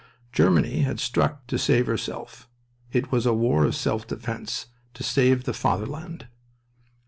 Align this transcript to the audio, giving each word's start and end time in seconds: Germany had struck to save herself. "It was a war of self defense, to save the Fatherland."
Germany 0.31 0.79
had 0.79 0.99
struck 0.99 1.45
to 1.45 1.59
save 1.59 1.85
herself. 1.85 2.49
"It 2.91 3.11
was 3.11 3.27
a 3.27 3.35
war 3.35 3.65
of 3.65 3.75
self 3.75 4.07
defense, 4.07 4.65
to 4.95 5.03
save 5.03 5.43
the 5.43 5.53
Fatherland." 5.53 6.25